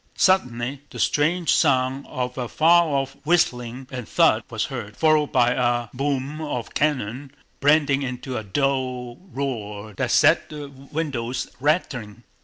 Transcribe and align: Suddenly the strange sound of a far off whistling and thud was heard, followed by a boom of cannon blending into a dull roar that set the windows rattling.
Suddenly 0.17 0.81
the 0.89 0.97
strange 0.97 1.53
sound 1.53 2.07
of 2.07 2.35
a 2.35 2.47
far 2.47 2.85
off 2.87 3.15
whistling 3.23 3.87
and 3.91 4.09
thud 4.09 4.41
was 4.49 4.65
heard, 4.65 4.97
followed 4.97 5.31
by 5.31 5.51
a 5.51 5.95
boom 5.95 6.41
of 6.41 6.73
cannon 6.73 7.31
blending 7.59 8.01
into 8.01 8.35
a 8.35 8.43
dull 8.43 9.17
roar 9.31 9.93
that 9.93 10.09
set 10.09 10.49
the 10.49 10.69
windows 10.69 11.51
rattling. 11.59 12.23